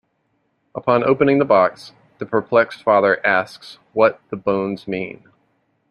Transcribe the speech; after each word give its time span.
Upon 0.73 1.03
opening 1.03 1.37
the 1.37 1.45
box, 1.45 1.91
the 2.17 2.25
perplexed 2.25 2.81
father 2.81 3.23
asks 3.23 3.77
what 3.93 4.19
the 4.31 4.35
bones 4.35 4.87
mean. 4.87 5.25